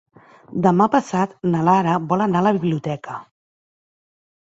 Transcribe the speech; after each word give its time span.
Demà 0.67 0.85
passat 0.93 1.35
na 1.55 1.61
Lara 1.67 1.97
vol 2.13 2.23
anar 2.25 2.39
a 2.41 2.45
la 2.47 2.53
biblioteca. 2.55 3.19